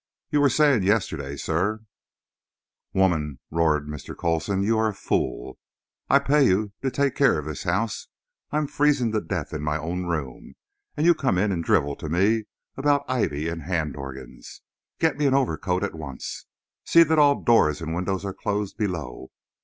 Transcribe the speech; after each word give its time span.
You 0.31 0.41
were 0.41 0.49
saying 0.49 0.81
yesterday, 0.81 1.35
sir—" 1.37 1.81
"Woman!" 2.91 3.37
roared 3.51 3.85
Mr. 3.85 4.17
Coulson; 4.17 4.63
"you 4.63 4.79
are 4.79 4.87
a 4.87 4.95
fool. 4.95 5.59
I 6.09 6.17
pay 6.17 6.43
you 6.47 6.71
to 6.81 6.89
take 6.89 7.13
care 7.13 7.37
of 7.37 7.45
this 7.45 7.65
house. 7.65 8.07
I 8.49 8.57
am 8.57 8.65
freezing 8.65 9.11
to 9.11 9.21
death 9.21 9.53
in 9.53 9.61
my 9.61 9.77
own 9.77 10.07
room, 10.07 10.55
and 10.97 11.05
you 11.05 11.13
come 11.13 11.37
in 11.37 11.51
and 11.51 11.63
drivel 11.63 11.95
to 11.97 12.09
me 12.09 12.45
about 12.75 13.05
ivy 13.07 13.47
and 13.47 13.61
hand 13.61 13.95
organs. 13.95 14.63
Get 14.97 15.19
me 15.19 15.27
an 15.27 15.35
overcoat 15.35 15.83
at 15.83 15.93
once. 15.93 16.47
See 16.83 17.03
that 17.03 17.19
all 17.19 17.39
doors 17.43 17.79
and 17.79 17.93
windows 17.93 18.25
are 18.25 18.33
closed 18.33 18.77
below. 18.79 19.29